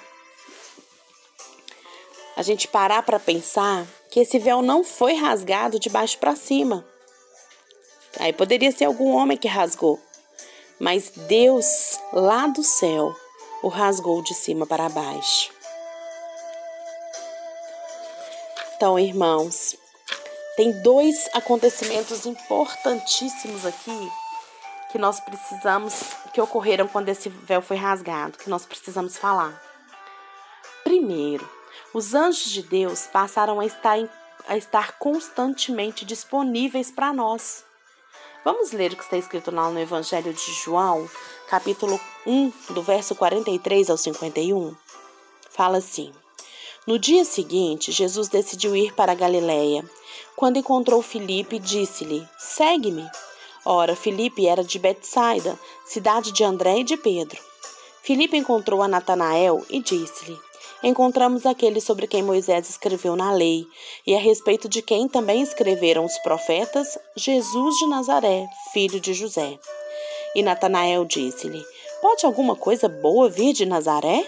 a 2.37 2.43
gente 2.43 2.69
parar 2.69 3.03
para 3.03 3.19
pensar 3.19 3.85
que 4.11 4.21
esse 4.21 4.39
véu 4.39 4.63
não 4.63 4.85
foi 4.85 5.15
rasgado 5.15 5.79
de 5.81 5.91
baixo 5.91 6.19
para 6.19 6.37
cima. 6.37 6.87
Aí 8.19 8.33
poderia 8.33 8.73
ser 8.73 8.85
algum 8.87 9.15
homem 9.15 9.37
que 9.37 9.49
rasgou, 9.49 10.01
mas 10.79 11.11
Deus 11.29 11.99
lá 12.13 12.47
do 12.47 12.63
céu 12.63 13.15
o 13.63 13.69
rasgou 13.69 14.23
de 14.23 14.35
cima 14.35 14.67
para 14.67 14.89
baixo. 14.89 15.53
Então, 18.77 18.99
irmãos, 18.99 19.77
tem 20.57 20.73
dois 20.83 21.29
acontecimentos 21.35 22.27
importantíssimos 22.27 23.67
aqui 23.67 24.11
que 24.91 24.99
nós 24.99 25.21
precisamos, 25.21 26.01
que 26.33 26.41
ocorreram 26.41 26.89
quando 26.89 27.09
esse 27.09 27.29
véu 27.29 27.61
foi 27.61 27.77
rasgado, 27.77 28.39
que 28.39 28.49
nós 28.49 28.65
precisamos 28.65 29.17
falar. 29.17 29.63
Primeiro, 30.83 31.49
os 31.93 32.15
anjos 32.15 32.51
de 32.51 32.63
Deus 32.63 33.07
passaram 33.07 33.61
a 33.61 33.67
estar, 33.67 33.99
a 34.49 34.57
estar 34.57 34.99
constantemente 34.99 36.05
disponíveis 36.05 36.91
para 36.91 37.13
nós. 37.13 37.68
Vamos 38.51 38.73
ler 38.73 38.95
o 38.95 38.97
que 38.97 39.03
está 39.03 39.19
escrito 39.19 39.51
lá 39.51 39.69
no 39.69 39.79
Evangelho 39.79 40.33
de 40.33 40.53
João, 40.55 41.07
capítulo 41.51 42.01
1, 42.27 42.51
do 42.71 42.81
verso 42.81 43.15
43 43.15 43.91
ao 43.91 43.99
51. 43.99 44.75
Fala 45.51 45.77
assim: 45.77 46.15
No 46.87 46.99
dia 46.99 47.27
seguinte, 47.27 47.93
Jesus 47.93 48.27
decidiu 48.29 48.75
ir 48.75 48.95
para 48.95 49.15
Galiléia. 49.15 49.85
Quando 50.35 50.57
encontrou 50.57 51.03
Filipe, 51.03 51.59
disse-lhe: 51.59 52.27
Segue-me. 52.39 53.07
Ora, 53.67 53.95
Filipe 53.95 54.49
era 54.49 54.65
de 54.65 54.79
Betsaida, 54.79 55.59
cidade 55.85 56.33
de 56.33 56.43
André 56.43 56.79
e 56.79 56.85
de 56.85 56.97
Pedro. 56.97 57.39
Filipe 58.03 58.39
encontrou 58.39 58.81
a 58.81 58.89
Natanael 58.89 59.63
e 59.69 59.79
disse-lhe: 59.79 60.41
encontramos 60.83 61.45
aquele 61.47 61.81
sobre 61.81 62.07
quem 62.07 62.23
Moisés 62.23 62.69
escreveu 62.69 63.17
na 63.17 63.33
lei, 63.33 63.67
e 64.07 64.15
a 64.15 64.19
respeito 64.19 64.69
de 64.69 64.83
quem 64.83 65.09
também 65.09 65.43
escreveram 65.43 66.05
os 66.05 66.17
profetas, 66.19 66.99
Jesus 67.17 67.77
de 67.77 67.87
Nazaré, 67.87 68.47
filho 68.73 69.01
de 69.01 69.15
José. 69.15 69.59
E 70.35 70.43
Natanael 70.43 71.05
disse-lhe: 71.05 71.65
Pode 72.01 72.25
alguma 72.25 72.55
coisa 72.55 72.89
boa 72.89 73.29
vir 73.29 73.53
de 73.53 73.67
Nazaré? 73.67 74.25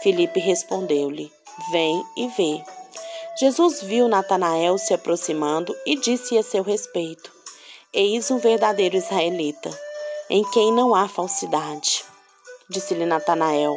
Filipe 0.00 0.40
respondeu-lhe: 0.40 1.30
Vem 1.70 2.02
e 2.16 2.28
vê. 2.28 2.62
Jesus 3.38 3.82
viu 3.82 4.08
Natanael 4.08 4.78
se 4.78 4.94
aproximando 4.94 5.76
e 5.84 5.96
disse 5.96 6.38
a 6.38 6.42
seu 6.42 6.62
respeito: 6.62 7.30
Eis 7.92 8.30
um 8.30 8.38
verdadeiro 8.38 8.96
israelita, 8.96 9.70
em 10.28 10.42
quem 10.50 10.72
não 10.72 10.94
há 10.94 11.06
falsidade. 11.06 12.04
Disse-lhe 12.68 13.06
Natanael: 13.06 13.76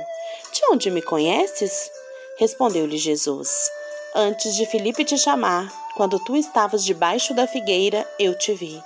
De 0.53 0.61
onde 0.71 0.89
me 0.89 1.01
conheces? 1.01 1.91
Respondeu-lhe 2.39 2.97
Jesus: 2.97 3.69
Antes 4.15 4.55
de 4.55 4.65
Filipe 4.65 5.03
te 5.03 5.17
chamar, 5.17 5.69
quando 5.93 6.17
tu 6.23 6.37
estavas 6.37 6.85
debaixo 6.85 7.33
da 7.33 7.45
figueira, 7.45 8.09
eu 8.17 8.33
te 8.37 8.53
vi. 8.53 8.81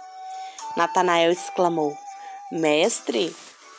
Natanael 0.75 1.31
exclamou: 1.31 1.95
Mestre, 2.51 3.35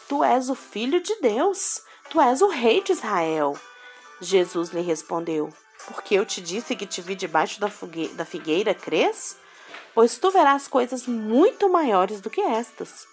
tu 0.08 0.22
és 0.22 0.48
o 0.48 0.54
filho 0.54 1.02
de 1.02 1.16
Deus, 1.20 1.82
tu 2.08 2.20
és 2.20 2.40
o 2.40 2.46
rei 2.46 2.84
de 2.84 2.92
Israel. 2.92 3.58
Jesus 4.20 4.70
lhe 4.70 4.80
respondeu: 4.80 5.52
Porque 5.88 6.14
eu 6.14 6.24
te 6.24 6.40
disse 6.40 6.76
que 6.76 6.86
te 6.86 7.02
vi 7.02 7.16
debaixo 7.16 7.58
da 7.60 8.24
figueira, 8.24 8.74
crês? 8.74 9.36
Pois 9.92 10.16
tu 10.18 10.30
verás 10.30 10.68
coisas 10.68 11.04
muito 11.04 11.68
maiores 11.68 12.20
do 12.20 12.30
que 12.30 12.40
estas. 12.40 13.08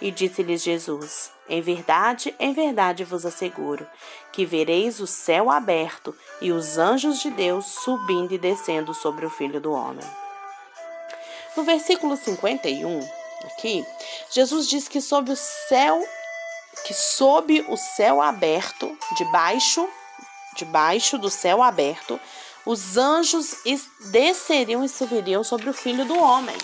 E 0.00 0.10
disse-lhes 0.10 0.62
Jesus: 0.62 1.30
Em 1.48 1.60
verdade, 1.60 2.34
em 2.38 2.52
verdade 2.52 3.04
vos 3.04 3.24
asseguro 3.24 3.86
que 4.32 4.44
vereis 4.44 5.00
o 5.00 5.06
céu 5.06 5.50
aberto 5.50 6.14
e 6.40 6.52
os 6.52 6.76
anjos 6.76 7.20
de 7.20 7.30
Deus 7.30 7.64
subindo 7.66 8.32
e 8.32 8.38
descendo 8.38 8.92
sobre 8.92 9.24
o 9.24 9.30
Filho 9.30 9.60
do 9.60 9.72
Homem. 9.72 10.04
No 11.56 11.64
versículo 11.64 12.16
51, 12.16 13.00
aqui, 13.44 13.86
Jesus 14.30 14.68
diz 14.68 14.88
que 14.88 15.00
sob 15.00 15.32
o 15.32 15.36
céu, 15.36 16.02
que 16.84 16.92
sob 16.92 17.64
o 17.68 17.76
céu 17.78 18.20
aberto, 18.20 18.94
debaixo, 19.16 19.88
debaixo 20.54 21.16
do 21.16 21.30
céu 21.30 21.62
aberto, 21.62 22.20
os 22.66 22.98
anjos 22.98 23.56
desceriam 24.10 24.84
e 24.84 24.88
subiriam 24.88 25.42
sobre 25.42 25.70
o 25.70 25.72
Filho 25.72 26.04
do 26.04 26.18
Homem, 26.18 26.56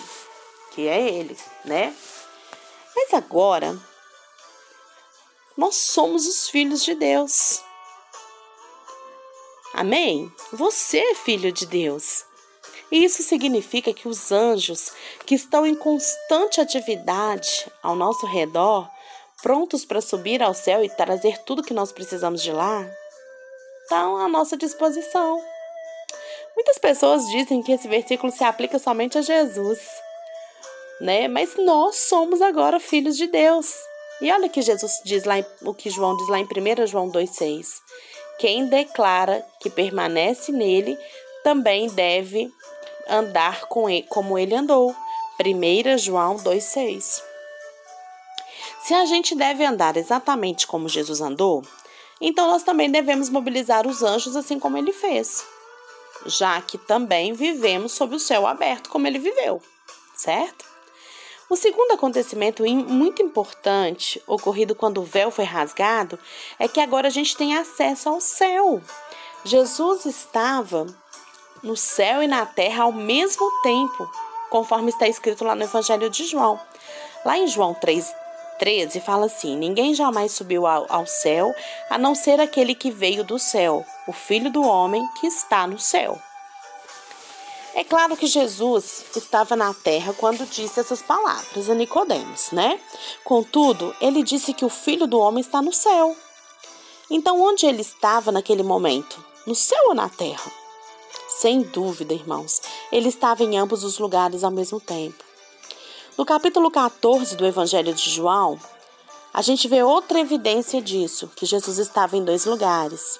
que 0.71 0.87
é 0.87 1.01
ele, 1.01 1.35
né? 1.65 1.91
Mas 2.95 3.13
agora, 3.13 3.77
nós 5.57 5.75
somos 5.75 6.27
os 6.27 6.49
filhos 6.49 6.83
de 6.83 6.95
Deus. 6.95 7.61
Amém? 9.73 10.31
Você 10.51 10.99
é 10.99 11.15
filho 11.15 11.51
de 11.51 11.65
Deus. 11.65 12.25
E 12.91 13.03
isso 13.03 13.23
significa 13.23 13.91
que 13.91 14.07
os 14.07 14.31
anjos 14.31 14.91
que 15.25 15.33
estão 15.33 15.65
em 15.65 15.73
constante 15.73 16.61
atividade 16.61 17.65
ao 17.81 17.95
nosso 17.95 18.27
redor, 18.27 18.87
prontos 19.41 19.83
para 19.83 19.99
subir 19.99 20.43
ao 20.43 20.53
céu 20.53 20.83
e 20.83 20.89
trazer 20.89 21.39
tudo 21.39 21.63
que 21.63 21.73
nós 21.73 21.91
precisamos 21.91 22.41
de 22.43 22.51
lá, 22.51 22.87
estão 23.81 24.17
à 24.17 24.27
nossa 24.27 24.55
disposição. 24.55 25.41
Muitas 26.55 26.77
pessoas 26.77 27.27
dizem 27.29 27.63
que 27.63 27.71
esse 27.71 27.87
versículo 27.87 28.31
se 28.31 28.43
aplica 28.43 28.77
somente 28.77 29.17
a 29.17 29.21
Jesus. 29.21 29.79
Né? 30.99 31.27
Mas 31.27 31.55
nós 31.57 31.95
somos 31.95 32.41
agora 32.41 32.79
filhos 32.79 33.17
de 33.17 33.27
Deus. 33.27 33.73
E 34.21 34.31
olha 34.31 34.47
que 34.47 34.61
Jesus 34.61 35.01
diz 35.03 35.23
lá, 35.23 35.35
o 35.63 35.73
que 35.73 35.89
João 35.89 36.15
diz 36.15 36.27
lá 36.29 36.39
em 36.39 36.45
1 36.45 36.87
João 36.87 37.11
2,6. 37.11 37.67
Quem 38.39 38.67
declara 38.67 39.45
que 39.59 39.69
permanece 39.69 40.51
nele 40.51 40.97
também 41.43 41.89
deve 41.89 42.51
andar 43.07 43.65
com 43.65 43.89
ele, 43.89 44.07
como 44.07 44.37
ele 44.37 44.55
andou. 44.55 44.95
1 45.39 45.97
João 45.97 46.37
2,6. 46.37 47.21
Se 48.83 48.93
a 48.93 49.05
gente 49.05 49.35
deve 49.35 49.65
andar 49.65 49.97
exatamente 49.97 50.67
como 50.67 50.89
Jesus 50.89 51.21
andou, 51.21 51.63
então 52.19 52.47
nós 52.47 52.63
também 52.63 52.89
devemos 52.89 53.29
mobilizar 53.29 53.87
os 53.87 54.03
anjos 54.03 54.35
assim 54.35 54.59
como 54.59 54.77
ele 54.77 54.93
fez, 54.93 55.45
já 56.25 56.61
que 56.61 56.77
também 56.77 57.33
vivemos 57.33 57.93
sob 57.93 58.15
o 58.15 58.19
céu 58.19 58.45
aberto 58.45 58.89
como 58.89 59.07
ele 59.07 59.19
viveu, 59.19 59.61
certo? 60.15 60.72
O 61.53 61.55
segundo 61.55 61.91
acontecimento 61.91 62.63
muito 62.65 63.21
importante, 63.21 64.19
ocorrido 64.25 64.73
quando 64.73 64.97
o 64.97 65.03
véu 65.03 65.29
foi 65.29 65.45
rasgado, 65.45 66.17
é 66.57 66.67
que 66.67 66.79
agora 66.79 67.09
a 67.09 67.11
gente 67.11 67.37
tem 67.37 67.55
acesso 67.55 68.09
ao 68.09 68.19
céu. 68.19 68.81
Jesus 69.45 70.03
estava 70.07 70.87
no 71.61 71.77
céu 71.77 72.23
e 72.23 72.27
na 72.27 72.43
terra 72.43 72.85
ao 72.85 72.91
mesmo 72.91 73.47
tempo, 73.61 74.09
conforme 74.49 74.89
está 74.89 75.07
escrito 75.07 75.45
lá 75.45 75.53
no 75.53 75.61
Evangelho 75.61 76.09
de 76.09 76.25
João. 76.25 76.59
Lá 77.23 77.37
em 77.37 77.45
João 77.45 77.75
3, 77.75 78.11
13 78.57 78.99
fala 79.01 79.27
assim: 79.27 79.55
Ninguém 79.55 79.93
jamais 79.93 80.31
subiu 80.31 80.65
ao, 80.65 80.87
ao 80.89 81.05
céu, 81.05 81.53
a 81.87 81.99
não 81.99 82.15
ser 82.15 82.41
aquele 82.41 82.73
que 82.73 82.89
veio 82.89 83.23
do 83.23 83.37
céu, 83.37 83.85
o 84.07 84.11
Filho 84.11 84.49
do 84.49 84.63
Homem 84.63 85.07
que 85.19 85.27
está 85.27 85.67
no 85.67 85.77
céu. 85.77 86.19
É 87.75 87.83
claro 87.83 88.15
que 88.15 88.27
Jesus 88.27 89.03
estava 89.15 89.55
na 89.55 89.73
terra 89.73 90.13
quando 90.13 90.47
disse 90.47 90.79
essas 90.79 91.01
palavras 91.01 91.69
a 91.69 91.73
Nicodemos, 91.73 92.51
né? 92.51 92.79
Contudo, 93.23 93.95
ele 93.99 94.21
disse 94.21 94.53
que 94.53 94.63
o 94.63 94.69
Filho 94.69 95.07
do 95.07 95.17
Homem 95.19 95.41
está 95.41 95.59
no 95.59 95.73
céu. 95.73 96.15
Então, 97.09 97.41
onde 97.41 97.65
ele 97.65 97.81
estava 97.81 98.31
naquele 98.31 98.61
momento? 98.61 99.23
No 99.47 99.55
céu 99.55 99.87
ou 99.87 99.95
na 99.95 100.07
terra? 100.07 100.51
Sem 101.27 101.63
dúvida, 101.63 102.13
irmãos, 102.13 102.61
ele 102.91 103.09
estava 103.09 103.43
em 103.43 103.57
ambos 103.57 103.83
os 103.83 103.97
lugares 103.97 104.43
ao 104.43 104.51
mesmo 104.51 104.79
tempo. 104.79 105.23
No 106.15 106.25
capítulo 106.25 106.69
14 106.69 107.35
do 107.35 107.45
Evangelho 107.45 107.91
de 107.91 108.07
João, 108.07 108.59
a 109.33 109.41
gente 109.41 109.67
vê 109.67 109.81
outra 109.81 110.19
evidência 110.19 110.79
disso, 110.79 111.27
que 111.35 111.47
Jesus 111.47 111.79
estava 111.79 112.15
em 112.15 112.23
dois 112.23 112.45
lugares. 112.45 113.19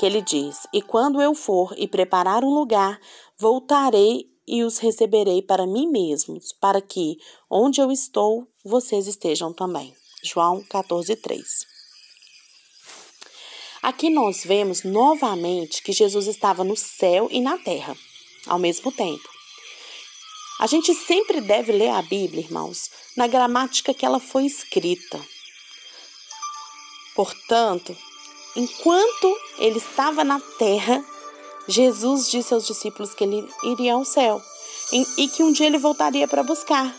Que 0.00 0.06
ele 0.06 0.20
diz: 0.20 0.66
E 0.72 0.82
quando 0.82 1.22
eu 1.22 1.32
for 1.32 1.72
e 1.76 1.86
preparar 1.86 2.42
um 2.42 2.52
lugar, 2.52 3.00
voltarei 3.38 4.28
e 4.46 4.64
os 4.64 4.78
receberei 4.78 5.42
para 5.42 5.66
mim 5.66 5.86
mesmos, 5.88 6.52
para 6.52 6.80
que, 6.80 7.18
onde 7.48 7.80
eu 7.80 7.92
estou, 7.92 8.48
vocês 8.64 9.06
estejam 9.06 9.52
também. 9.52 9.94
João 10.24 10.64
14, 10.64 11.14
3. 11.14 11.46
Aqui 13.82 14.10
nós 14.10 14.42
vemos 14.44 14.82
novamente 14.82 15.82
que 15.82 15.92
Jesus 15.92 16.26
estava 16.26 16.64
no 16.64 16.76
céu 16.76 17.28
e 17.30 17.40
na 17.40 17.56
terra, 17.58 17.96
ao 18.46 18.58
mesmo 18.58 18.90
tempo. 18.90 19.28
A 20.58 20.66
gente 20.66 20.92
sempre 20.92 21.40
deve 21.40 21.70
ler 21.70 21.90
a 21.90 22.02
Bíblia, 22.02 22.42
irmãos, 22.42 22.90
na 23.16 23.28
gramática 23.28 23.94
que 23.94 24.04
ela 24.04 24.18
foi 24.18 24.46
escrita. 24.46 25.24
Portanto, 27.14 27.96
enquanto 28.56 29.36
ele 29.58 29.78
estava 29.78 30.24
na 30.24 30.40
terra, 30.58 31.04
Jesus 31.68 32.30
disse 32.30 32.54
aos 32.54 32.66
discípulos 32.66 33.12
que 33.14 33.22
ele 33.22 33.48
iria 33.62 33.94
ao 33.94 34.04
céu 34.04 34.42
e 35.18 35.28
que 35.28 35.42
um 35.42 35.52
dia 35.52 35.66
ele 35.66 35.78
voltaria 35.78 36.26
para 36.26 36.42
buscar. 36.42 36.94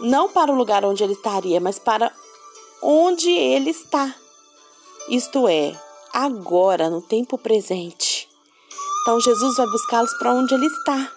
Não 0.00 0.28
para 0.28 0.52
o 0.52 0.54
lugar 0.54 0.84
onde 0.84 1.02
ele 1.02 1.14
estaria, 1.14 1.58
mas 1.58 1.78
para 1.78 2.12
onde 2.82 3.30
ele 3.30 3.70
está. 3.70 4.14
Isto 5.08 5.48
é, 5.48 5.74
agora, 6.12 6.90
no 6.90 7.00
tempo 7.00 7.38
presente. 7.38 8.28
Então 9.02 9.18
Jesus 9.20 9.56
vai 9.56 9.66
buscá-los 9.66 10.12
para 10.18 10.34
onde 10.34 10.52
ele 10.52 10.66
está. 10.66 11.12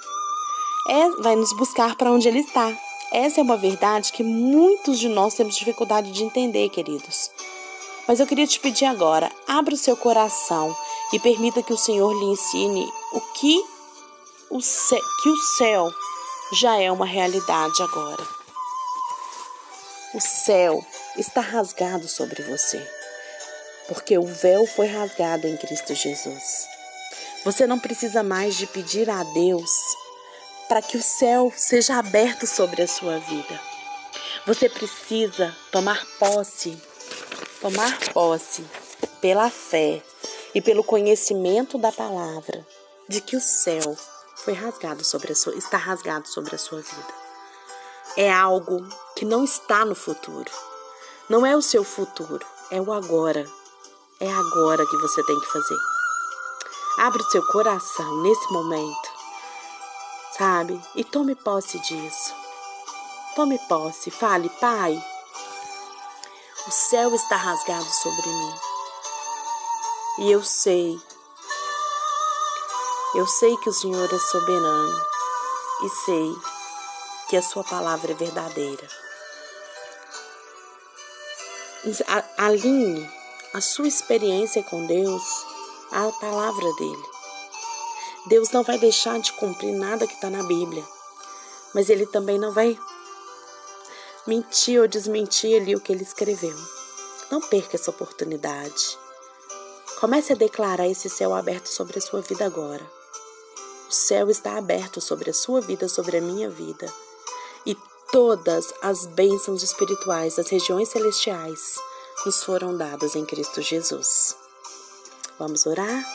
É, 0.87 1.09
vai 1.21 1.35
nos 1.35 1.51
buscar 1.57 1.95
para 1.95 2.11
onde 2.11 2.27
ele 2.27 2.39
está. 2.39 2.71
Essa 3.11 3.41
é 3.41 3.43
uma 3.43 3.57
verdade 3.57 4.13
que 4.13 4.23
muitos 4.23 4.99
de 4.99 5.09
nós 5.09 5.33
temos 5.33 5.57
dificuldade 5.57 6.11
de 6.11 6.23
entender, 6.23 6.69
queridos. 6.69 7.31
Mas 8.09 8.19
eu 8.19 8.25
queria 8.25 8.47
te 8.47 8.59
pedir 8.59 8.85
agora, 8.85 9.31
abra 9.47 9.75
o 9.75 9.77
seu 9.77 9.95
coração 9.95 10.75
e 11.13 11.19
permita 11.19 11.61
que 11.61 11.71
o 11.71 11.77
Senhor 11.77 12.11
lhe 12.11 12.25
ensine 12.25 12.91
o 13.13 13.21
que 13.33 13.63
o 14.49 14.59
céu, 14.59 14.99
que 15.21 15.29
o 15.29 15.37
céu 15.37 15.93
já 16.53 16.81
é 16.81 16.91
uma 16.91 17.05
realidade 17.05 17.83
agora. 17.83 18.27
O 20.15 20.19
céu 20.19 20.83
está 21.17 21.39
rasgado 21.39 22.07
sobre 22.07 22.41
você, 22.41 22.83
porque 23.87 24.17
o 24.17 24.25
véu 24.25 24.65
foi 24.65 24.87
rasgado 24.87 25.45
em 25.45 25.55
Cristo 25.55 25.93
Jesus. 25.93 26.67
Você 27.45 27.67
não 27.67 27.77
precisa 27.77 28.23
mais 28.23 28.57
de 28.57 28.65
pedir 28.65 29.07
a 29.07 29.21
Deus 29.23 29.69
para 30.67 30.81
que 30.81 30.97
o 30.97 31.03
céu 31.03 31.53
seja 31.55 31.99
aberto 31.99 32.47
sobre 32.47 32.81
a 32.81 32.87
sua 32.87 33.19
vida. 33.19 33.61
Você 34.47 34.67
precisa 34.67 35.55
tomar 35.71 36.03
posse, 36.17 36.75
tomar 37.61 37.97
posse 38.13 38.65
pela 39.21 39.49
fé 39.49 40.01
e 40.53 40.61
pelo 40.61 40.83
conhecimento 40.83 41.77
da 41.77 41.91
palavra 41.91 42.65
de 43.07 43.21
que 43.21 43.35
o 43.35 43.41
céu 43.41 43.97
foi 44.37 44.53
rasgado 44.53 45.03
sobre 45.03 45.33
a 45.33 45.35
sua, 45.35 45.55
está 45.55 45.77
rasgado 45.77 46.27
sobre 46.27 46.55
a 46.55 46.57
sua 46.57 46.81
vida. 46.81 47.13
É 48.15 48.31
algo 48.31 48.87
que 49.15 49.25
não 49.25 49.43
está 49.43 49.83
no 49.85 49.95
futuro. 49.95 50.49
Não 51.29 51.45
é 51.45 51.55
o 51.55 51.61
seu 51.61 51.83
futuro, 51.83 52.45
é 52.71 52.81
o 52.81 52.91
agora. 52.91 53.45
É 54.19 54.31
agora 54.31 54.85
que 54.85 54.97
você 54.97 55.23
tem 55.23 55.39
que 55.39 55.51
fazer. 55.51 55.77
Abra 56.97 57.21
o 57.21 57.31
seu 57.31 57.45
coração 57.47 58.21
nesse 58.21 58.51
momento, 58.51 59.09
sabe? 60.37 60.81
E 60.95 61.03
tome 61.03 61.35
posse 61.35 61.79
disso. 61.79 62.33
Tome 63.35 63.59
posse, 63.69 64.11
fale, 64.11 64.49
Pai, 64.59 65.01
o 66.67 66.71
céu 66.71 67.15
está 67.15 67.35
rasgado 67.35 67.89
sobre 67.89 68.27
mim. 68.27 68.53
E 70.19 70.31
eu 70.31 70.43
sei, 70.43 70.99
eu 73.15 73.25
sei 73.25 73.55
que 73.57 73.69
o 73.69 73.73
Senhor 73.73 74.13
é 74.13 74.19
soberano 74.19 75.05
e 75.83 75.89
sei 76.05 76.35
que 77.29 77.37
a 77.37 77.41
Sua 77.41 77.63
palavra 77.63 78.11
é 78.11 78.15
verdadeira. 78.15 78.87
Alinhe 82.37 83.09
a 83.53 83.61
sua 83.61 83.87
experiência 83.87 84.61
com 84.63 84.85
Deus 84.85 85.23
a 85.91 86.11
palavra 86.19 86.73
dele. 86.73 87.09
Deus 88.27 88.51
não 88.51 88.63
vai 88.63 88.77
deixar 88.77 89.17
de 89.19 89.31
cumprir 89.33 89.73
nada 89.73 90.05
que 90.05 90.13
está 90.13 90.29
na 90.29 90.43
Bíblia, 90.43 90.85
mas 91.73 91.89
ele 91.89 92.05
também 92.05 92.37
não 92.37 92.51
vai 92.51 92.77
mentir 94.29 94.79
ou 94.79 94.87
desmentir 94.87 95.59
ali 95.59 95.75
o 95.75 95.79
que 95.81 95.91
ele 95.91 96.03
escreveu. 96.03 96.55
Não 97.31 97.41
perca 97.41 97.75
essa 97.75 97.89
oportunidade. 97.89 98.97
Comece 99.99 100.33
a 100.33 100.35
declarar 100.35 100.87
esse 100.87 101.09
céu 101.09 101.33
aberto 101.33 101.67
sobre 101.67 101.97
a 101.97 102.01
sua 102.01 102.21
vida 102.21 102.45
agora. 102.45 102.85
O 103.89 103.91
céu 103.91 104.29
está 104.29 104.55
aberto 104.55 105.01
sobre 105.01 105.31
a 105.31 105.33
sua 105.33 105.59
vida, 105.61 105.89
sobre 105.89 106.17
a 106.17 106.21
minha 106.21 106.47
vida. 106.47 106.93
E 107.65 107.75
todas 108.11 108.71
as 108.83 109.07
bênçãos 109.07 109.63
espirituais 109.63 110.35
das 110.35 110.47
regiões 110.47 110.89
celestiais 110.89 111.75
nos 112.23 112.43
foram 112.43 112.77
dadas 112.77 113.15
em 113.15 113.25
Cristo 113.25 113.63
Jesus. 113.63 114.35
Vamos 115.39 115.65
orar? 115.65 116.05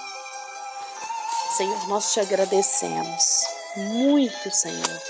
Senhor, 1.56 1.88
nós 1.88 2.12
te 2.12 2.20
agradecemos 2.20 3.24
muito, 3.76 4.50
Senhor, 4.52 5.00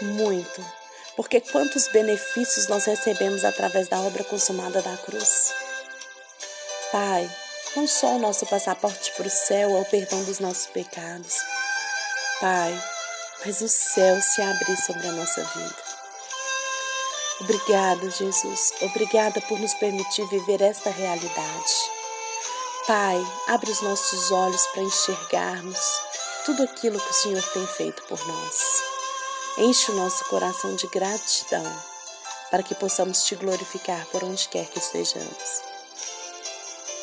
muito, 0.00 0.77
porque 1.18 1.40
quantos 1.40 1.88
benefícios 1.88 2.68
nós 2.68 2.84
recebemos 2.84 3.44
através 3.44 3.88
da 3.88 3.98
obra 3.98 4.22
consumada 4.22 4.80
da 4.80 4.96
cruz. 4.98 5.52
Pai, 6.92 7.28
não 7.74 7.88
só 7.88 8.14
o 8.14 8.18
nosso 8.20 8.46
passaporte 8.46 9.10
para 9.16 9.26
o 9.26 9.30
céu 9.30 9.76
é 9.76 9.80
o 9.80 9.84
perdão 9.84 10.22
dos 10.22 10.38
nossos 10.38 10.68
pecados, 10.68 11.34
Pai, 12.40 12.84
mas 13.44 13.60
o 13.60 13.68
céu 13.68 14.16
se 14.22 14.40
abrir 14.40 14.76
sobre 14.76 15.08
a 15.08 15.12
nossa 15.12 15.42
vida. 15.42 15.76
Obrigada, 17.40 18.08
Jesus. 18.10 18.74
Obrigada 18.82 19.40
por 19.40 19.58
nos 19.58 19.74
permitir 19.74 20.24
viver 20.28 20.62
esta 20.62 20.90
realidade. 20.90 21.74
Pai, 22.86 23.20
abre 23.48 23.72
os 23.72 23.82
nossos 23.82 24.30
olhos 24.30 24.64
para 24.68 24.84
enxergarmos 24.84 25.80
tudo 26.46 26.62
aquilo 26.62 27.00
que 27.00 27.10
o 27.10 27.14
Senhor 27.14 27.42
tem 27.52 27.66
feito 27.66 28.04
por 28.04 28.24
nós. 28.24 28.87
Enche 29.56 29.90
o 29.90 29.96
nosso 29.96 30.24
coração 30.26 30.76
de 30.76 30.86
gratidão 30.88 31.64
para 32.50 32.62
que 32.62 32.74
possamos 32.74 33.24
te 33.24 33.34
glorificar 33.34 34.06
por 34.06 34.24
onde 34.24 34.48
quer 34.48 34.66
que 34.66 34.78
estejamos. 34.78 35.62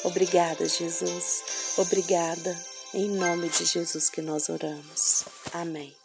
Obrigada, 0.03 0.67
Jesus. 0.67 1.43
Obrigada. 1.77 2.57
Em 2.93 3.09
nome 3.09 3.49
de 3.49 3.65
Jesus 3.65 4.09
que 4.09 4.21
nós 4.21 4.49
oramos. 4.49 5.25
Amém. 5.51 6.04